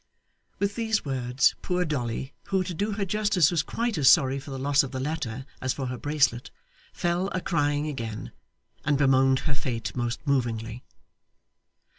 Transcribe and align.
With 0.57 0.73
these 0.73 1.05
words 1.05 1.53
poor 1.61 1.85
Dolly, 1.85 2.33
who 2.45 2.63
to 2.63 2.73
do 2.73 2.93
her 2.93 3.05
justice 3.05 3.51
was 3.51 3.61
quite 3.61 3.99
as 3.99 4.09
sorry 4.09 4.39
for 4.39 4.49
the 4.49 4.57
loss 4.57 4.81
of 4.81 4.89
the 4.89 4.99
letter 4.99 5.45
as 5.61 5.73
for 5.73 5.85
her 5.85 5.97
bracelet, 5.99 6.49
fell 6.91 7.27
a 7.33 7.39
crying 7.39 7.85
again, 7.85 8.31
and 8.83 8.97
bemoaned 8.97 9.41
her 9.41 9.53
fate 9.53 9.95
most 9.95 10.25
movingly. 10.25 10.83